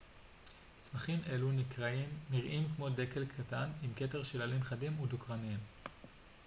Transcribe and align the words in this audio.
צמחים 0.81 1.19
אלו 1.29 1.51
נראים 2.31 2.67
כמו 2.75 2.89
דקל 2.89 3.25
קטן 3.37 3.69
עם 3.83 3.91
כתר 3.95 4.23
של 4.23 4.41
עלים 4.41 4.63
חדים 4.63 4.99
ודוקרניים 5.01 5.59